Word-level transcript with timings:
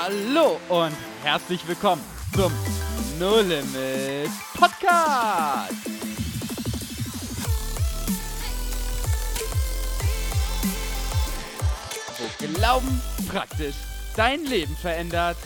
Hallo 0.00 0.60
und 0.68 0.96
herzlich 1.24 1.66
willkommen 1.66 2.00
zum 2.32 2.52
No 3.18 3.40
Limit 3.40 4.30
Podcast. 4.54 5.74
Wo 12.16 12.46
Glauben 12.54 13.02
praktisch 13.28 13.74
dein 14.14 14.44
Leben 14.44 14.76
verändert. 14.76 15.36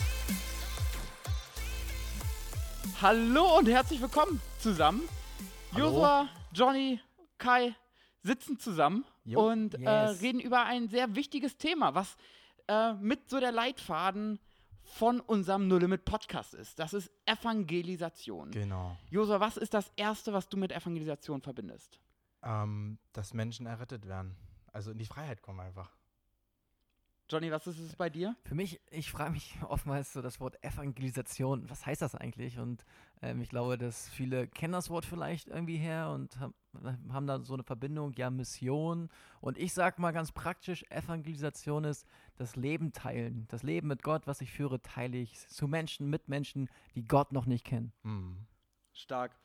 Hallo 3.01 3.57
und 3.57 3.67
herzlich 3.67 4.01
willkommen 4.01 4.39
zusammen. 4.59 5.01
Hallo. 5.73 5.85
Josua, 5.87 6.29
Johnny, 6.53 6.99
Kai 7.39 7.73
sitzen 8.21 8.59
zusammen 8.59 9.03
Jo, 9.25 9.49
und 9.49 9.73
äh, 9.73 10.09
yes. 10.09 10.21
reden 10.21 10.39
über 10.39 10.63
ein 10.65 10.89
sehr 10.89 11.15
wichtiges 11.15 11.57
Thema, 11.57 11.95
was 11.95 12.17
äh, 12.67 12.93
mit 12.93 13.29
so 13.29 13.39
der 13.39 13.51
Leitfaden 13.51 14.39
von 14.83 15.19
unserem 15.21 15.67
No 15.67 15.77
Limit 15.77 16.05
Podcast 16.05 16.53
ist. 16.53 16.77
Das 16.79 16.93
ist 16.93 17.09
Evangelisation. 17.25 18.51
Genau. 18.51 18.97
Josua, 19.09 19.39
was 19.39 19.57
ist 19.57 19.73
das 19.73 19.91
Erste, 19.95 20.33
was 20.33 20.49
du 20.49 20.57
mit 20.57 20.71
Evangelisation 20.71 21.41
verbindest? 21.41 21.99
Ähm, 22.43 22.99
dass 23.13 23.33
Menschen 23.33 23.65
errettet 23.65 24.07
werden. 24.07 24.35
Also 24.71 24.91
in 24.91 24.97
die 24.97 25.05
Freiheit 25.05 25.41
kommen 25.41 25.61
einfach. 25.61 25.95
Johnny, 27.29 27.51
was 27.51 27.65
ist 27.67 27.79
es 27.79 27.95
bei 27.95 28.09
dir? 28.09 28.35
Für 28.43 28.55
mich, 28.55 28.79
ich 28.91 29.11
frage 29.11 29.31
mich 29.31 29.55
oftmals 29.67 30.13
so 30.13 30.21
das 30.21 30.39
Wort 30.39 30.61
Evangelisation, 30.63 31.69
was 31.69 31.85
heißt 31.85 32.01
das 32.01 32.15
eigentlich? 32.15 32.59
Und 32.59 32.85
ähm, 33.21 33.41
ich 33.41 33.49
glaube, 33.49 33.77
dass 33.77 34.09
viele 34.09 34.47
kennen 34.47 34.73
das 34.73 34.89
Wort 34.89 35.05
vielleicht 35.05 35.47
irgendwie 35.47 35.77
her 35.77 36.09
und 36.09 36.37
haben, 36.39 36.53
haben 37.11 37.27
da 37.27 37.39
so 37.39 37.53
eine 37.53 37.63
Verbindung, 37.63 38.13
ja, 38.13 38.29
Mission. 38.29 39.09
Und 39.39 39.57
ich 39.57 39.73
sage 39.73 40.01
mal 40.01 40.11
ganz 40.11 40.31
praktisch, 40.31 40.83
Evangelisation 40.89 41.85
ist 41.85 42.05
das 42.35 42.55
Leben 42.55 42.91
teilen. 42.91 43.47
Das 43.49 43.63
Leben 43.63 43.87
mit 43.87 44.03
Gott, 44.03 44.27
was 44.27 44.41
ich 44.41 44.51
führe, 44.51 44.81
teile 44.81 45.17
ich 45.17 45.47
zu 45.47 45.67
Menschen, 45.67 46.09
mit 46.09 46.27
Menschen, 46.27 46.69
die 46.95 47.05
Gott 47.05 47.31
noch 47.31 47.45
nicht 47.45 47.65
kennen. 47.65 47.93
Mhm. 48.03 48.45
Stark. 48.91 49.35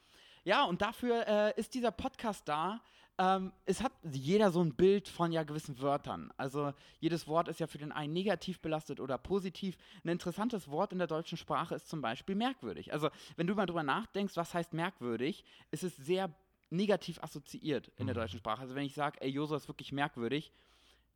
Ja, 0.45 0.65
und 0.65 0.83
dafür 0.83 1.27
äh, 1.27 1.61
ist 1.61 1.75
dieser 1.75 1.91
Podcast 1.91 2.49
da. 2.49 2.81
Ähm, 3.21 3.53
es 3.67 3.83
hat 3.83 3.93
jeder 4.05 4.53
so 4.53 4.61
ein 4.63 4.75
Bild 4.75 5.09
von 5.09 5.33
ja 5.33 5.43
gewissen 5.43 5.81
Wörtern. 5.81 6.33
Also 6.37 6.73
jedes 7.01 7.27
Wort 7.27 7.49
ist 7.49 7.59
ja 7.59 7.67
für 7.67 7.79
den 7.79 7.91
einen 7.91 8.13
negativ 8.13 8.61
belastet 8.61 9.01
oder 9.01 9.19
positiv. 9.19 9.77
Ein 10.05 10.11
interessantes 10.11 10.69
Wort 10.71 10.93
in 10.93 10.99
der 10.99 11.09
deutschen 11.09 11.37
Sprache 11.37 11.75
ist 11.75 11.89
zum 11.89 12.01
Beispiel 12.01 12.37
merkwürdig. 12.37 12.93
Also 12.93 13.11
wenn 13.37 13.49
du 13.49 13.55
mal 13.57 13.67
drüber 13.67 13.83
nachdenkst, 13.83 14.37
was 14.37 14.55
heißt 14.55 14.73
merkwürdig, 14.73 15.45
ist 15.73 15.83
es 15.83 15.97
sehr 15.97 16.33
negativ 16.71 17.21
assoziiert 17.23 17.89
in 17.97 18.07
der 18.07 18.15
Mhm. 18.15 18.21
deutschen 18.21 18.39
Sprache. 18.39 18.63
Also 18.63 18.75
wenn 18.77 18.85
ich 18.85 18.95
sage, 18.95 19.21
ey, 19.21 19.31
Josua 19.31 19.57
ist 19.57 19.67
wirklich 19.69 19.91
merkwürdig, 19.91 20.53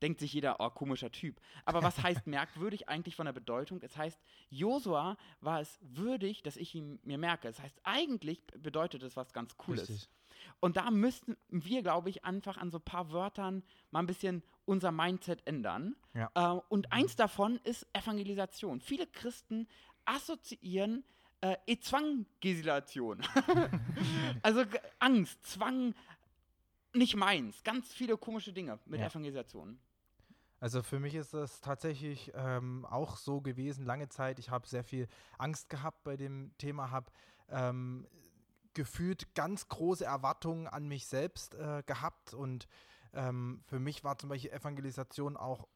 denkt 0.00 0.18
sich 0.18 0.32
jeder, 0.32 0.56
oh, 0.58 0.70
komischer 0.70 1.12
Typ. 1.12 1.40
Aber 1.64 1.84
was 1.84 1.96
heißt 2.02 2.26
merkwürdig 2.26 2.88
eigentlich 2.88 3.14
von 3.14 3.26
der 3.26 3.32
Bedeutung? 3.32 3.80
Es 3.82 3.96
heißt, 3.96 4.18
Josua 4.50 5.16
war 5.40 5.60
es 5.60 5.78
würdig, 5.82 6.42
dass 6.42 6.56
ich 6.56 6.74
ihn 6.74 6.98
mir 7.04 7.18
merke. 7.18 7.46
Das 7.46 7.60
heißt, 7.60 7.78
eigentlich 7.84 8.42
bedeutet 8.58 9.04
es 9.04 9.16
was 9.16 9.32
ganz 9.32 9.56
Cooles. 9.56 9.88
Richtig. 9.88 10.08
Und 10.60 10.76
da 10.76 10.90
müssten 10.90 11.36
wir, 11.48 11.82
glaube 11.82 12.10
ich, 12.10 12.24
einfach 12.24 12.56
an 12.56 12.70
so 12.70 12.78
ein 12.78 12.84
paar 12.84 13.12
Wörtern 13.12 13.62
mal 13.90 14.00
ein 14.00 14.06
bisschen 14.06 14.42
unser 14.64 14.92
Mindset 14.92 15.46
ändern. 15.46 15.96
Ja. 16.14 16.30
Äh, 16.34 16.60
und 16.68 16.92
eins 16.92 17.16
davon 17.16 17.58
ist 17.64 17.86
Evangelisation. 17.92 18.80
Viele 18.80 19.06
Christen 19.06 19.66
assoziieren 20.04 21.04
äh, 21.40 21.56
Ezwangelisation. 21.66 23.22
also 24.42 24.64
Angst, 25.00 25.44
Zwang, 25.44 25.94
nicht 26.94 27.16
meins. 27.16 27.62
Ganz 27.64 27.92
viele 27.92 28.16
komische 28.16 28.52
Dinge 28.52 28.78
mit 28.86 29.00
Ja. 29.00 29.06
Evangelisation. 29.08 29.78
Also 30.60 30.82
für 30.82 31.00
mich 31.00 31.16
ist 31.16 31.34
das 31.34 31.60
tatsächlich 31.60 32.30
ähm, 32.36 32.86
auch 32.88 33.16
so 33.16 33.40
gewesen, 33.40 33.84
lange 33.84 34.08
Zeit. 34.08 34.38
Ich 34.38 34.50
habe 34.50 34.68
sehr 34.68 34.84
viel 34.84 35.08
Angst 35.36 35.68
gehabt 35.68 36.04
bei 36.04 36.16
dem 36.16 36.52
Thema, 36.56 36.92
habe 36.92 37.10
ähm, 37.50 38.06
gefühlt 38.74 39.34
ganz 39.34 39.68
große 39.68 40.04
Erwartungen 40.04 40.66
an 40.66 40.88
mich 40.88 41.06
selbst 41.06 41.54
äh, 41.54 41.82
gehabt 41.86 42.34
und 42.34 42.66
ähm, 43.12 43.62
für 43.66 43.78
mich 43.78 44.04
war 44.04 44.18
zum 44.18 44.28
Beispiel 44.28 44.50
Evangelisation 44.50 45.36
auch 45.36 45.68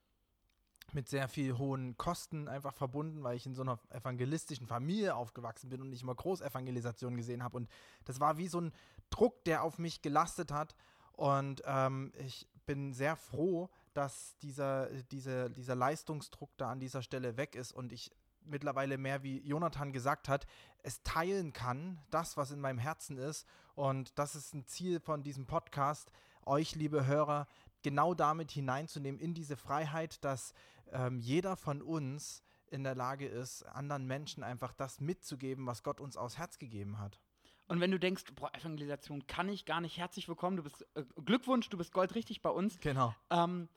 mit 0.93 1.09
sehr 1.09 1.29
viel 1.29 1.59
hohen 1.59 1.97
Kosten 1.97 2.49
einfach 2.49 2.75
verbunden, 2.75 3.23
weil 3.23 3.37
ich 3.37 3.47
in 3.47 3.55
so 3.55 3.63
einer 3.63 3.79
evangelistischen 3.91 4.67
Familie 4.67 5.17
aufgewachsen 5.17 5.69
bin 5.69 5.81
und 5.81 5.91
nicht 5.91 6.03
immer 6.03 6.15
Großevangelisation 6.15 7.17
gesehen 7.17 7.43
habe. 7.43 7.57
Und 7.57 7.69
das 8.05 8.21
war 8.21 8.39
wie 8.39 8.49
so 8.49 8.61
ein 8.61 8.73
Druck, 9.11 9.45
der 9.45 9.63
auf 9.63 9.79
mich 9.79 10.03
gelastet 10.03 10.53
hat. 10.53 10.75
Und 11.13 11.63
ähm, 11.67 12.13
ich 12.19 12.49
bin 12.67 12.93
sehr 12.93 13.17
froh, 13.17 13.71
dass 13.95 14.37
dieser, 14.39 14.89
dieser, 15.05 15.49
dieser 15.49 15.75
Leistungsdruck 15.75 16.51
da 16.57 16.71
an 16.71 16.81
dieser 16.81 17.03
Stelle 17.03 17.37
weg 17.37 17.57
ist 17.57 17.73
und 17.73 17.93
ich 17.93 18.13
mittlerweile 18.49 18.99
mehr, 18.99 19.23
wie 19.23 19.41
Jonathan 19.47 19.93
gesagt 19.93 20.29
hat, 20.29 20.47
es 20.83 21.03
teilen 21.03 21.53
kann, 21.53 21.99
das, 22.11 22.37
was 22.37 22.51
in 22.51 22.61
meinem 22.61 22.79
Herzen 22.79 23.19
ist. 23.19 23.47
Und 23.75 24.19
das 24.19 24.35
ist 24.35 24.55
ein 24.55 24.67
Ziel 24.67 25.01
von 25.01 25.23
diesem 25.23 25.47
Podcast, 25.47 26.11
euch, 26.45 26.75
liebe 26.75 27.07
Hörer, 27.07 27.47
genau 27.83 28.15
damit 28.15 28.51
hineinzunehmen 28.51 29.21
in 29.21 29.35
diese 29.35 29.57
Freiheit, 29.57 30.25
dass 30.25 30.55
ähm, 30.93 31.19
jeder 31.19 31.57
von 31.57 31.83
uns 31.83 32.43
in 32.69 32.85
der 32.85 32.95
Lage 32.95 33.27
ist, 33.27 33.63
anderen 33.65 34.07
Menschen 34.07 34.43
einfach 34.43 34.73
das 34.73 35.01
mitzugeben, 35.01 35.67
was 35.67 35.83
Gott 35.83 36.01
uns 36.01 36.17
aufs 36.17 36.39
Herz 36.39 36.59
gegeben 36.59 36.99
hat. 36.99 37.21
Und 37.69 37.81
wenn 37.81 37.91
du 37.91 37.99
denkst, 37.99 38.25
boah, 38.35 38.55
Evangelisation 38.55 39.27
kann 39.27 39.49
ich 39.49 39.65
gar 39.65 39.81
nicht, 39.81 39.99
herzlich 39.99 40.29
willkommen, 40.29 40.57
du 40.57 40.63
bist, 40.63 40.87
äh, 40.95 41.05
Glückwunsch, 41.25 41.69
du 41.69 41.77
bist 41.77 41.93
goldrichtig 41.93 42.43
bei 42.43 42.51
uns. 42.51 42.79
Genau. 42.81 43.15
Ähm, 43.31 43.69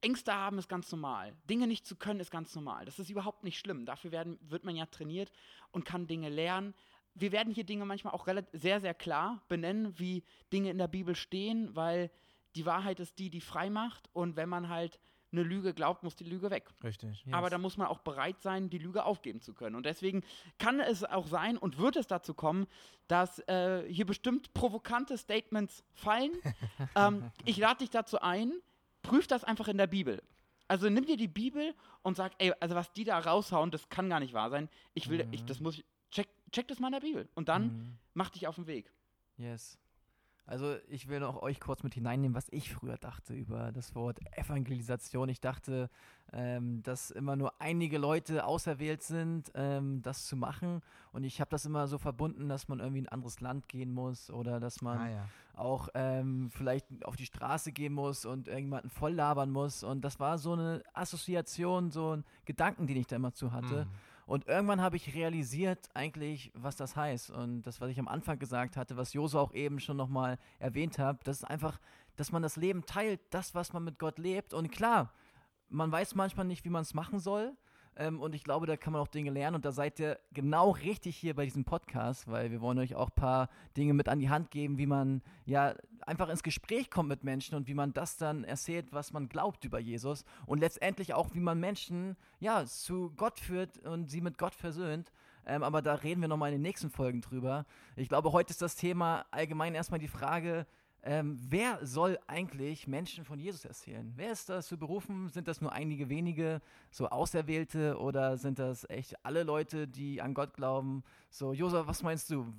Ängste 0.00 0.34
haben 0.34 0.58
ist 0.58 0.68
ganz 0.68 0.90
normal. 0.90 1.34
Dinge 1.48 1.66
nicht 1.66 1.86
zu 1.86 1.96
können 1.96 2.20
ist 2.20 2.30
ganz 2.30 2.54
normal. 2.54 2.84
Das 2.84 2.98
ist 2.98 3.10
überhaupt 3.10 3.44
nicht 3.44 3.58
schlimm. 3.58 3.84
Dafür 3.84 4.12
werden, 4.12 4.38
wird 4.42 4.64
man 4.64 4.76
ja 4.76 4.86
trainiert 4.86 5.30
und 5.70 5.84
kann 5.84 6.06
Dinge 6.06 6.28
lernen. 6.28 6.74
Wir 7.14 7.32
werden 7.32 7.52
hier 7.52 7.64
Dinge 7.64 7.84
manchmal 7.84 8.14
auch 8.14 8.26
relativ, 8.26 8.60
sehr, 8.60 8.80
sehr 8.80 8.94
klar 8.94 9.42
benennen, 9.48 9.98
wie 9.98 10.22
Dinge 10.52 10.70
in 10.70 10.78
der 10.78 10.88
Bibel 10.88 11.14
stehen, 11.14 11.74
weil 11.74 12.10
die 12.54 12.66
Wahrheit 12.66 13.00
ist 13.00 13.18
die, 13.18 13.30
die 13.30 13.40
frei 13.40 13.68
macht. 13.68 14.08
Und 14.12 14.36
wenn 14.36 14.48
man 14.48 14.68
halt 14.68 14.98
eine 15.32 15.42
Lüge 15.42 15.74
glaubt, 15.74 16.02
muss 16.02 16.16
die 16.16 16.24
Lüge 16.24 16.50
weg. 16.50 16.68
Richtig. 16.82 17.24
Aber 17.30 17.50
da 17.50 17.58
muss 17.58 17.76
man 17.76 17.86
auch 17.86 18.00
bereit 18.00 18.40
sein, 18.40 18.68
die 18.68 18.78
Lüge 18.78 19.04
aufgeben 19.04 19.40
zu 19.40 19.54
können. 19.54 19.76
Und 19.76 19.86
deswegen 19.86 20.22
kann 20.58 20.80
es 20.80 21.04
auch 21.04 21.26
sein 21.26 21.56
und 21.56 21.78
wird 21.78 21.96
es 21.96 22.06
dazu 22.06 22.34
kommen, 22.34 22.66
dass 23.06 23.38
äh, 23.48 23.84
hier 23.88 24.06
bestimmt 24.06 24.52
provokante 24.54 25.16
Statements 25.16 25.84
fallen. 25.92 26.32
ähm, 26.96 27.30
ich 27.44 27.58
lade 27.58 27.78
dich 27.78 27.90
dazu 27.90 28.20
ein, 28.20 28.52
prüf 29.02 29.26
das 29.26 29.44
einfach 29.44 29.68
in 29.68 29.76
der 29.78 29.86
Bibel. 29.86 30.22
Also 30.68 30.88
nimm 30.88 31.04
dir 31.04 31.16
die 31.16 31.28
Bibel 31.28 31.74
und 32.02 32.16
sag, 32.16 32.32
ey, 32.38 32.52
also 32.60 32.74
was 32.76 32.92
die 32.92 33.04
da 33.04 33.18
raushauen, 33.18 33.70
das 33.70 33.88
kann 33.88 34.08
gar 34.08 34.20
nicht 34.20 34.34
wahr 34.34 34.50
sein. 34.50 34.68
Ich 34.94 35.08
will, 35.08 35.26
ich, 35.32 35.44
das 35.44 35.58
muss 35.60 35.78
ich, 35.78 35.84
check, 36.10 36.28
check 36.52 36.68
das 36.68 36.78
mal 36.78 36.88
in 36.88 36.92
der 36.92 37.00
Bibel. 37.00 37.28
Und 37.34 37.48
dann 37.48 37.64
Mhm. 37.66 37.98
mach 38.14 38.30
dich 38.30 38.46
auf 38.46 38.54
den 38.54 38.66
Weg. 38.68 38.92
Yes. 39.36 39.78
Also 40.46 40.76
ich 40.88 41.06
will 41.08 41.22
auch 41.22 41.42
euch 41.42 41.60
kurz 41.60 41.84
mit 41.84 41.94
hineinnehmen, 41.94 42.34
was 42.34 42.48
ich 42.50 42.72
früher 42.74 42.98
dachte 42.98 43.34
über 43.34 43.70
das 43.70 43.94
Wort 43.94 44.18
Evangelisation. 44.36 45.28
Ich 45.28 45.40
dachte, 45.40 45.88
ähm, 46.32 46.82
dass 46.82 47.10
immer 47.12 47.36
nur 47.36 47.60
einige 47.60 47.98
Leute 47.98 48.44
auserwählt 48.44 49.02
sind, 49.02 49.50
ähm, 49.54 50.02
das 50.02 50.26
zu 50.26 50.36
machen. 50.36 50.82
Und 51.12 51.22
ich 51.24 51.40
habe 51.40 51.50
das 51.50 51.66
immer 51.66 51.86
so 51.86 51.98
verbunden, 51.98 52.48
dass 52.48 52.66
man 52.68 52.80
irgendwie 52.80 52.98
in 53.00 53.06
ein 53.06 53.12
anderes 53.12 53.40
Land 53.40 53.68
gehen 53.68 53.92
muss 53.92 54.28
oder 54.30 54.58
dass 54.58 54.82
man 54.82 54.98
Ah, 54.98 55.08
ja. 55.10 55.28
Auch 55.60 55.88
ähm, 55.94 56.50
vielleicht 56.50 56.86
auf 57.04 57.16
die 57.16 57.26
Straße 57.26 57.72
gehen 57.72 57.92
muss 57.92 58.24
und 58.24 58.48
irgendjemanden 58.48 58.90
voll 58.90 59.12
labern 59.12 59.50
muss. 59.50 59.82
Und 59.82 60.02
das 60.02 60.18
war 60.18 60.38
so 60.38 60.52
eine 60.52 60.82
Assoziation, 60.94 61.90
so 61.90 62.16
ein 62.16 62.24
Gedanken, 62.44 62.86
den 62.86 62.96
ich 62.96 63.06
da 63.06 63.16
immer 63.16 63.32
zu 63.32 63.52
hatte. 63.52 63.84
Mhm. 63.84 63.90
Und 64.26 64.46
irgendwann 64.46 64.80
habe 64.80 64.96
ich 64.96 65.14
realisiert 65.14 65.88
eigentlich, 65.92 66.52
was 66.54 66.76
das 66.76 66.94
heißt. 66.94 67.30
Und 67.30 67.62
das, 67.62 67.80
was 67.80 67.90
ich 67.90 67.98
am 67.98 68.06
Anfang 68.06 68.38
gesagt 68.38 68.76
hatte, 68.76 68.96
was 68.96 69.12
Josu 69.12 69.38
auch 69.38 69.52
eben 69.52 69.80
schon 69.80 69.96
nochmal 69.96 70.38
erwähnt 70.60 70.98
hat, 70.98 71.26
das 71.26 71.38
ist 71.38 71.44
einfach, 71.44 71.80
dass 72.16 72.30
man 72.30 72.40
das 72.40 72.56
Leben 72.56 72.86
teilt, 72.86 73.20
das, 73.30 73.54
was 73.54 73.72
man 73.72 73.82
mit 73.82 73.98
Gott 73.98 74.18
lebt. 74.18 74.54
Und 74.54 74.70
klar, 74.70 75.12
man 75.68 75.90
weiß 75.90 76.14
manchmal 76.14 76.46
nicht, 76.46 76.64
wie 76.64 76.70
man 76.70 76.82
es 76.82 76.94
machen 76.94 77.18
soll. 77.18 77.56
Ähm, 78.00 78.18
und 78.18 78.34
ich 78.34 78.44
glaube, 78.44 78.66
da 78.66 78.78
kann 78.78 78.94
man 78.94 79.02
auch 79.02 79.08
Dinge 79.08 79.30
lernen. 79.30 79.56
Und 79.56 79.66
da 79.66 79.72
seid 79.72 80.00
ihr 80.00 80.18
genau 80.32 80.70
richtig 80.70 81.16
hier 81.16 81.34
bei 81.34 81.44
diesem 81.44 81.64
Podcast, 81.64 82.28
weil 82.28 82.50
wir 82.50 82.62
wollen 82.62 82.78
euch 82.78 82.94
auch 82.94 83.10
ein 83.10 83.14
paar 83.14 83.50
Dinge 83.76 83.92
mit 83.92 84.08
an 84.08 84.18
die 84.18 84.30
Hand 84.30 84.50
geben, 84.50 84.78
wie 84.78 84.86
man 84.86 85.22
ja 85.44 85.74
einfach 86.06 86.30
ins 86.30 86.42
Gespräch 86.42 86.90
kommt 86.90 87.10
mit 87.10 87.24
Menschen 87.24 87.56
und 87.56 87.68
wie 87.68 87.74
man 87.74 87.92
das 87.92 88.16
dann 88.16 88.42
erzählt, 88.44 88.92
was 88.92 89.12
man 89.12 89.28
glaubt 89.28 89.66
über 89.66 89.78
Jesus. 89.78 90.24
Und 90.46 90.60
letztendlich 90.60 91.12
auch, 91.12 91.34
wie 91.34 91.40
man 91.40 91.60
Menschen 91.60 92.16
ja 92.38 92.64
zu 92.64 93.12
Gott 93.16 93.38
führt 93.38 93.78
und 93.86 94.10
sie 94.10 94.22
mit 94.22 94.38
Gott 94.38 94.54
versöhnt. 94.54 95.12
Ähm, 95.44 95.62
aber 95.62 95.82
da 95.82 95.94
reden 95.94 96.22
wir 96.22 96.28
nochmal 96.28 96.50
in 96.50 96.56
den 96.56 96.62
nächsten 96.62 96.88
Folgen 96.88 97.20
drüber. 97.20 97.66
Ich 97.96 98.08
glaube, 98.08 98.32
heute 98.32 98.50
ist 98.50 98.62
das 98.62 98.76
Thema 98.76 99.26
allgemein 99.30 99.74
erstmal 99.74 100.00
die 100.00 100.08
Frage, 100.08 100.66
ähm, 101.02 101.38
wer 101.48 101.84
soll 101.86 102.18
eigentlich 102.26 102.86
Menschen 102.86 103.24
von 103.24 103.38
Jesus 103.38 103.64
erzählen? 103.64 104.12
Wer 104.16 104.32
ist 104.32 104.48
das 104.48 104.66
zu 104.66 104.76
berufen? 104.76 105.30
Sind 105.30 105.48
das 105.48 105.60
nur 105.60 105.72
einige 105.72 106.10
wenige, 106.10 106.60
so 106.90 107.08
Auserwählte, 107.08 107.98
oder 107.98 108.36
sind 108.36 108.58
das 108.58 108.88
echt 108.90 109.24
alle 109.24 109.42
Leute, 109.42 109.88
die 109.88 110.20
an 110.20 110.34
Gott 110.34 110.54
glauben? 110.54 111.02
So, 111.30 111.54
Josef, 111.54 111.86
was 111.86 112.02
meinst 112.02 112.30
du? 112.30 112.52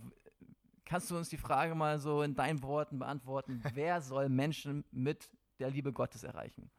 Kannst 0.86 1.12
du 1.12 1.18
uns 1.18 1.30
die 1.30 1.38
Frage 1.38 1.76
mal 1.76 2.00
so 2.00 2.24
in 2.24 2.34
deinen 2.34 2.64
Worten 2.64 3.00
beantworten? 3.00 3.62
wer 3.76 4.02
soll 4.02 4.28
Menschen 4.28 4.86
mit 4.92 5.30
der 5.60 5.70
Liebe 5.70 5.94
Gottes 5.94 6.24
erreichen? 6.24 6.72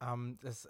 Ähm, 0.00 0.38
das, 0.40 0.66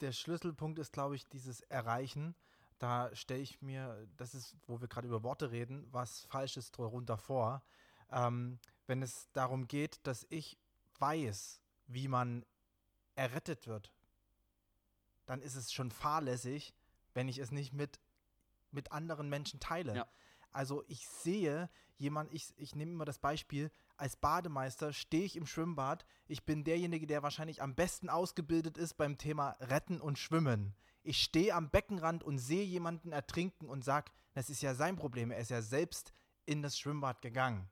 der 0.00 0.12
Schlüsselpunkt 0.12 0.78
ist, 0.78 0.92
glaube 0.92 1.14
ich, 1.14 1.28
dieses 1.28 1.60
Erreichen. 1.60 2.34
Da 2.78 3.14
stelle 3.14 3.42
ich 3.42 3.60
mir, 3.60 4.08
das 4.16 4.34
ist, 4.34 4.56
wo 4.66 4.80
wir 4.80 4.88
gerade 4.88 5.06
über 5.06 5.22
Worte 5.22 5.50
reden, 5.50 5.86
was 5.90 6.24
Falsches 6.24 6.72
darunter 6.72 7.18
vor. 7.18 7.62
Ähm, 8.10 8.58
wenn 8.86 9.02
es 9.02 9.28
darum 9.32 9.68
geht, 9.68 10.00
dass 10.06 10.26
ich 10.28 10.58
weiß, 10.98 11.60
wie 11.86 12.08
man 12.08 12.44
errettet 13.14 13.66
wird, 13.66 13.92
dann 15.26 15.42
ist 15.42 15.54
es 15.54 15.72
schon 15.72 15.90
fahrlässig, 15.90 16.74
wenn 17.14 17.28
ich 17.28 17.38
es 17.38 17.50
nicht 17.50 17.72
mit, 17.72 18.00
mit 18.70 18.92
anderen 18.92 19.28
Menschen 19.28 19.60
teile. 19.60 19.94
Ja. 19.94 20.08
Also 20.50 20.84
ich 20.88 21.06
sehe 21.08 21.70
jemand, 21.96 22.32
ich, 22.32 22.52
ich 22.56 22.74
nehme 22.74 22.92
immer 22.92 23.04
das 23.04 23.18
Beispiel, 23.18 23.70
als 23.96 24.16
Bademeister 24.16 24.92
stehe 24.92 25.24
ich 25.24 25.36
im 25.36 25.46
Schwimmbad, 25.46 26.04
ich 26.26 26.44
bin 26.44 26.64
derjenige, 26.64 27.06
der 27.06 27.22
wahrscheinlich 27.22 27.62
am 27.62 27.74
besten 27.74 28.08
ausgebildet 28.08 28.76
ist 28.76 28.94
beim 28.94 29.18
Thema 29.18 29.50
Retten 29.60 30.00
und 30.00 30.18
Schwimmen. 30.18 30.74
Ich 31.04 31.22
stehe 31.22 31.54
am 31.54 31.70
Beckenrand 31.70 32.22
und 32.22 32.38
sehe 32.38 32.64
jemanden 32.64 33.12
ertrinken 33.12 33.68
und 33.68 33.84
sage, 33.84 34.12
das 34.34 34.50
ist 34.50 34.62
ja 34.62 34.74
sein 34.74 34.96
Problem, 34.96 35.30
er 35.30 35.38
ist 35.38 35.50
ja 35.50 35.62
selbst 35.62 36.12
in 36.46 36.62
das 36.62 36.78
Schwimmbad 36.78 37.22
gegangen. 37.22 37.70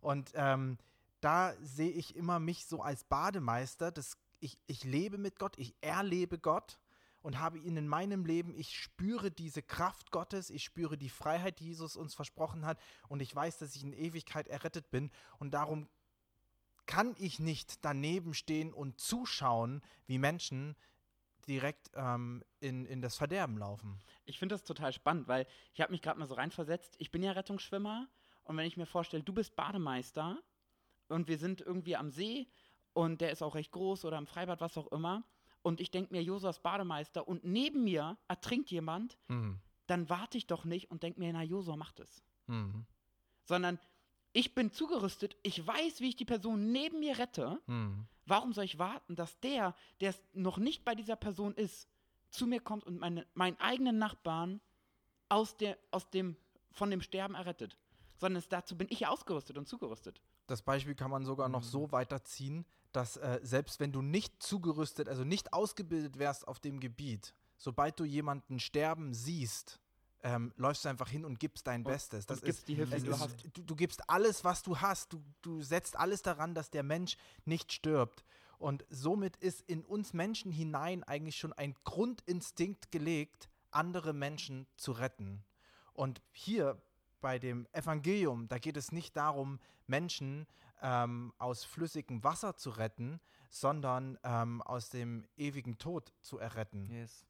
Und 0.00 0.32
ähm, 0.34 0.78
da 1.20 1.54
sehe 1.60 1.90
ich 1.90 2.16
immer 2.16 2.38
mich 2.38 2.66
so 2.66 2.82
als 2.82 3.04
Bademeister, 3.04 3.90
das, 3.90 4.16
ich, 4.40 4.58
ich 4.66 4.84
lebe 4.84 5.18
mit 5.18 5.38
Gott, 5.38 5.58
ich 5.58 5.74
erlebe 5.80 6.38
Gott 6.38 6.78
und 7.22 7.40
habe 7.40 7.58
ihn 7.58 7.76
in 7.76 7.88
meinem 7.88 8.24
Leben, 8.24 8.54
ich 8.54 8.78
spüre 8.78 9.30
diese 9.30 9.62
Kraft 9.62 10.10
Gottes, 10.10 10.50
ich 10.50 10.62
spüre 10.62 10.96
die 10.96 11.08
Freiheit, 11.08 11.58
die 11.58 11.66
Jesus 11.66 11.96
uns 11.96 12.14
versprochen 12.14 12.64
hat 12.64 12.78
und 13.08 13.20
ich 13.20 13.34
weiß, 13.34 13.58
dass 13.58 13.74
ich 13.74 13.82
in 13.82 13.92
Ewigkeit 13.92 14.48
errettet 14.48 14.90
bin 14.90 15.10
und 15.38 15.52
darum 15.52 15.88
kann 16.86 17.14
ich 17.18 17.38
nicht 17.38 17.84
daneben 17.84 18.32
stehen 18.32 18.72
und 18.72 18.98
zuschauen, 18.98 19.82
wie 20.06 20.18
Menschen 20.18 20.74
direkt 21.46 21.90
ähm, 21.94 22.42
in, 22.60 22.86
in 22.86 23.02
das 23.02 23.16
Verderben 23.16 23.58
laufen. 23.58 23.98
Ich 24.24 24.38
finde 24.38 24.54
das 24.54 24.64
total 24.64 24.92
spannend, 24.92 25.28
weil 25.28 25.46
ich 25.74 25.80
habe 25.80 25.92
mich 25.92 26.02
gerade 26.02 26.18
mal 26.18 26.26
so 26.26 26.34
reinversetzt. 26.34 26.94
Ich 26.98 27.10
bin 27.10 27.22
ja 27.22 27.32
Rettungsschwimmer 27.32 28.08
und 28.48 28.56
wenn 28.56 28.66
ich 28.66 28.76
mir 28.76 28.86
vorstelle, 28.86 29.22
du 29.22 29.32
bist 29.32 29.54
Bademeister 29.54 30.38
und 31.08 31.28
wir 31.28 31.38
sind 31.38 31.60
irgendwie 31.60 31.96
am 31.96 32.10
See 32.10 32.48
und 32.94 33.20
der 33.20 33.30
ist 33.30 33.42
auch 33.42 33.54
recht 33.54 33.70
groß 33.72 34.04
oder 34.04 34.18
im 34.18 34.26
Freibad, 34.26 34.60
was 34.60 34.76
auch 34.76 34.88
immer, 34.88 35.22
und 35.62 35.80
ich 35.80 35.90
denke 35.90 36.12
mir, 36.14 36.22
Josua 36.22 36.50
ist 36.50 36.62
Bademeister 36.62 37.28
und 37.28 37.44
neben 37.44 37.84
mir 37.84 38.16
ertrinkt 38.26 38.70
jemand, 38.70 39.18
Mhm. 39.28 39.60
dann 39.86 40.08
warte 40.08 40.38
ich 40.38 40.46
doch 40.46 40.64
nicht 40.64 40.90
und 40.90 41.02
denke 41.02 41.20
mir, 41.20 41.32
na, 41.32 41.42
Josua 41.42 41.76
macht 41.76 42.00
es. 42.00 42.22
Mhm. 42.46 42.86
Sondern 43.44 43.78
ich 44.32 44.54
bin 44.54 44.72
zugerüstet, 44.72 45.36
ich 45.42 45.66
weiß, 45.66 46.00
wie 46.00 46.08
ich 46.10 46.16
die 46.16 46.24
Person 46.24 46.70
neben 46.72 47.00
mir 47.00 47.18
rette. 47.18 47.60
Mhm. 47.66 48.06
Warum 48.24 48.52
soll 48.52 48.64
ich 48.64 48.78
warten, 48.78 49.16
dass 49.16 49.40
der, 49.40 49.74
der 50.00 50.14
noch 50.32 50.58
nicht 50.58 50.84
bei 50.84 50.94
dieser 50.94 51.16
Person 51.16 51.54
ist, 51.54 51.88
zu 52.30 52.46
mir 52.46 52.60
kommt 52.60 52.84
und 52.84 52.98
meine, 52.98 53.26
meinen 53.34 53.58
eigenen 53.58 53.98
Nachbarn 53.98 54.60
aus, 55.28 55.56
der, 55.56 55.78
aus 55.90 56.08
dem, 56.10 56.36
von 56.72 56.90
dem 56.90 57.00
Sterben 57.00 57.34
errettet? 57.34 57.76
Sondern 58.18 58.38
es, 58.38 58.48
dazu 58.48 58.76
bin 58.76 58.88
ich 58.90 59.06
ausgerüstet 59.06 59.56
und 59.56 59.66
zugerüstet. 59.66 60.20
Das 60.46 60.62
Beispiel 60.62 60.94
kann 60.94 61.10
man 61.10 61.24
sogar 61.24 61.48
noch 61.48 61.62
so 61.62 61.92
weiterziehen, 61.92 62.66
dass 62.92 63.16
äh, 63.16 63.40
selbst 63.42 63.80
wenn 63.80 63.92
du 63.92 64.02
nicht 64.02 64.42
zugerüstet, 64.42 65.08
also 65.08 65.24
nicht 65.24 65.52
ausgebildet 65.52 66.18
wärst 66.18 66.48
auf 66.48 66.58
dem 66.58 66.80
Gebiet, 66.80 67.34
sobald 67.56 67.98
du 68.00 68.04
jemanden 68.04 68.58
sterben 68.58 69.14
siehst, 69.14 69.80
ähm, 70.22 70.52
läufst 70.56 70.84
du 70.84 70.88
einfach 70.88 71.08
hin 71.08 71.24
und 71.24 71.38
gibst 71.38 71.66
dein 71.66 71.84
Bestes. 71.84 72.26
Das 72.26 72.40
ist, 72.40 72.66
die 72.68 72.74
Hilfe, 72.74 72.96
die 72.96 73.04
du 73.04 73.12
ist, 73.12 73.20
hast. 73.20 73.44
Du, 73.52 73.62
du 73.62 73.76
gibst 73.76 74.08
alles, 74.10 74.42
was 74.44 74.62
du 74.62 74.78
hast. 74.78 75.12
Du, 75.12 75.22
du 75.42 75.62
setzt 75.62 75.96
alles 75.96 76.22
daran, 76.22 76.54
dass 76.54 76.70
der 76.70 76.82
Mensch 76.82 77.16
nicht 77.44 77.72
stirbt. 77.72 78.24
Und 78.58 78.84
somit 78.88 79.36
ist 79.36 79.62
in 79.62 79.84
uns 79.84 80.12
Menschen 80.12 80.50
hinein 80.50 81.04
eigentlich 81.04 81.36
schon 81.36 81.52
ein 81.52 81.76
Grundinstinkt 81.84 82.90
gelegt, 82.90 83.48
andere 83.70 84.12
Menschen 84.12 84.66
zu 84.76 84.92
retten. 84.92 85.44
Und 85.92 86.20
hier 86.32 86.80
bei 87.20 87.38
dem 87.38 87.66
Evangelium, 87.72 88.48
da 88.48 88.58
geht 88.58 88.76
es 88.76 88.92
nicht 88.92 89.16
darum, 89.16 89.58
Menschen 89.86 90.46
ähm, 90.82 91.32
aus 91.38 91.64
flüssigem 91.64 92.22
Wasser 92.24 92.56
zu 92.56 92.70
retten, 92.70 93.20
sondern 93.50 94.18
ähm, 94.22 94.62
aus 94.62 94.90
dem 94.90 95.26
ewigen 95.36 95.78
Tod 95.78 96.12
zu 96.20 96.38
erretten. 96.38 96.90
Yes. 96.90 97.26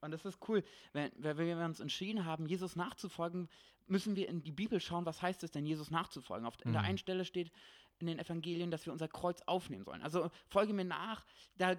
Und 0.00 0.10
das 0.10 0.24
ist 0.24 0.38
cool. 0.48 0.64
Wenn, 0.92 1.12
wenn 1.16 1.38
wir 1.38 1.56
uns 1.64 1.78
entschieden 1.78 2.24
haben, 2.24 2.46
Jesus 2.46 2.74
nachzufolgen, 2.74 3.48
müssen 3.86 4.16
wir 4.16 4.28
in 4.28 4.42
die 4.42 4.50
Bibel 4.50 4.80
schauen, 4.80 5.06
was 5.06 5.22
heißt 5.22 5.44
es 5.44 5.50
denn, 5.50 5.64
Jesus 5.66 5.90
nachzufolgen. 5.90 6.46
Auf, 6.46 6.56
in 6.64 6.72
der 6.72 6.82
Mhm. 6.82 6.88
einen 6.88 6.98
Stelle 6.98 7.24
steht 7.24 7.52
in 7.98 8.08
den 8.08 8.18
Evangelien, 8.18 8.70
dass 8.72 8.84
wir 8.84 8.92
unser 8.92 9.06
Kreuz 9.06 9.42
aufnehmen 9.42 9.84
sollen. 9.84 10.02
Also 10.02 10.30
folge 10.48 10.72
mir 10.72 10.84
nach, 10.84 11.24
da 11.56 11.76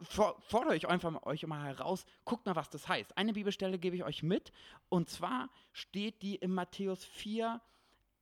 fordere 0.00 0.76
ich 0.76 0.88
einfach 0.88 1.10
mal, 1.10 1.22
euch 1.24 1.46
mal 1.46 1.64
heraus, 1.64 2.04
guckt 2.24 2.46
mal, 2.46 2.56
was 2.56 2.70
das 2.70 2.88
heißt. 2.88 3.16
Eine 3.16 3.32
Bibelstelle 3.32 3.78
gebe 3.78 3.96
ich 3.96 4.04
euch 4.04 4.22
mit, 4.22 4.52
und 4.88 5.08
zwar 5.08 5.50
steht 5.72 6.22
die 6.22 6.36
in 6.36 6.52
Matthäus 6.52 7.04
4, 7.04 7.60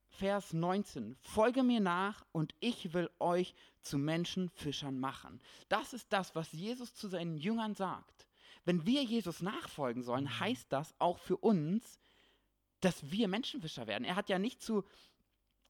Vers 0.08 0.52
19. 0.52 1.16
Folge 1.20 1.62
mir 1.62 1.80
nach 1.80 2.24
und 2.32 2.54
ich 2.60 2.92
will 2.92 3.10
euch 3.18 3.54
zu 3.80 3.96
Menschenfischern 3.96 4.98
machen. 5.00 5.40
Das 5.68 5.94
ist 5.94 6.12
das, 6.12 6.34
was 6.34 6.52
Jesus 6.52 6.94
zu 6.94 7.08
seinen 7.08 7.38
Jüngern 7.38 7.74
sagt. 7.74 8.28
Wenn 8.64 8.86
wir 8.86 9.02
Jesus 9.02 9.42
nachfolgen 9.42 10.02
sollen, 10.02 10.38
heißt 10.38 10.70
das 10.70 10.94
auch 10.98 11.18
für 11.18 11.38
uns, 11.38 11.98
dass 12.80 13.10
wir 13.10 13.26
Menschenfischer 13.26 13.86
werden. 13.86 14.04
Er 14.04 14.16
hat 14.16 14.28
ja 14.28 14.38
nicht 14.38 14.60
zu 14.60 14.84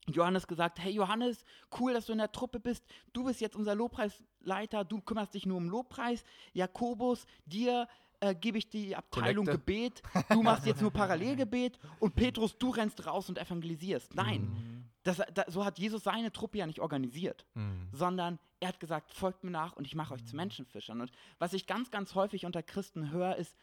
Johannes 0.09 0.47
gesagt, 0.47 0.81
hey 0.81 0.93
Johannes, 0.93 1.45
cool, 1.79 1.93
dass 1.93 2.07
du 2.07 2.13
in 2.13 2.19
der 2.19 2.33
Truppe 2.33 2.59
bist. 2.59 2.85
Du 3.13 3.25
bist 3.25 3.41
jetzt 3.41 3.55
unser 3.57 3.75
Lobpreisleiter, 3.75 4.85
du 4.85 5.01
kümmerst 5.01 5.35
dich 5.35 5.47
nur 5.47 5.57
um 5.59 5.69
Lobpreis. 5.69 6.25
Jakobus, 6.53 7.25
dir 7.47 7.87
äh, 8.21 8.35
gebe 8.35 8.59
ich 8.59 8.69
die 8.69 8.95
Abteilung 8.97 9.45
Kollekte. 9.47 9.59
Gebet. 9.65 10.03
Du 10.31 10.43
machst 10.43 10.67
jetzt 10.67 10.81
nur 10.81 10.91
Parallelgebet. 10.93 11.79
Und 12.01 12.15
Petrus, 12.15 12.57
du 12.59 12.71
rennst 12.71 13.07
raus 13.07 13.29
und 13.29 13.39
evangelisierst. 13.39 14.15
Nein, 14.15 14.43
Mhm. 14.43 14.85
das, 15.05 15.21
da, 15.35 15.45
so 15.49 15.65
hat 15.65 15.79
Jesus 15.79 16.03
seine 16.05 16.33
Truppe 16.33 16.59
ja 16.59 16.67
nicht 16.67 16.81
organisiert 16.81 17.47
Mhm. 17.55 17.89
sondern 17.93 18.39
er 18.61 18.69
hat 18.69 18.79
gesagt, 18.81 19.13
folgt 19.13 19.43
mir 19.43 19.51
nach 19.51 19.73
und 19.75 19.87
ich 19.87 19.95
mache 19.97 20.15
euch 20.15 20.25
zu 20.25 20.37
Menschenfischern. 20.37 21.01
Und 21.01 21.11
was 21.41 21.53
ich 21.53 21.67
ganz, 21.67 21.91
ganz 21.91 22.15
häufig 22.15 22.45
unter 22.47 22.63
Christen 22.63 23.11
höre, 23.11 23.35
ist, 23.37 23.57